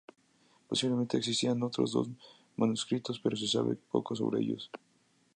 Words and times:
Posiblemente 0.67 1.15
existían 1.15 1.61
otros 1.61 1.91
dos 1.91 2.07
manuscritos 2.57 3.19
pero 3.19 3.37
se 3.37 3.47
sabe 3.47 3.75
poco 3.75 4.15
sobre 4.15 4.41
ellos. 4.41 4.71